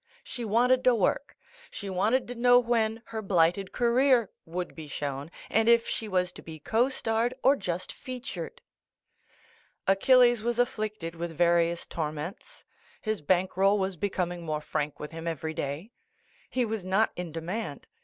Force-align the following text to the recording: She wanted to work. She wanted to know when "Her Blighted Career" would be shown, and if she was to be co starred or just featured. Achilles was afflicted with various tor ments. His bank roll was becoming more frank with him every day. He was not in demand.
She 0.23 0.43
wanted 0.43 0.83
to 0.85 0.95
work. 0.95 1.37
She 1.69 1.87
wanted 1.87 2.27
to 2.29 2.33
know 2.33 2.57
when 2.57 3.03
"Her 3.05 3.21
Blighted 3.21 3.71
Career" 3.71 4.31
would 4.47 4.73
be 4.73 4.87
shown, 4.87 5.29
and 5.47 5.69
if 5.69 5.87
she 5.87 6.07
was 6.07 6.31
to 6.31 6.41
be 6.41 6.57
co 6.59 6.89
starred 6.89 7.35
or 7.43 7.55
just 7.55 7.93
featured. 7.93 8.61
Achilles 9.85 10.41
was 10.41 10.57
afflicted 10.57 11.13
with 11.13 11.37
various 11.37 11.85
tor 11.85 12.11
ments. 12.11 12.63
His 12.99 13.21
bank 13.21 13.55
roll 13.55 13.77
was 13.77 13.95
becoming 13.95 14.41
more 14.43 14.59
frank 14.61 14.99
with 14.99 15.11
him 15.11 15.27
every 15.27 15.53
day. 15.53 15.91
He 16.49 16.65
was 16.65 16.83
not 16.83 17.11
in 17.15 17.31
demand. 17.31 17.85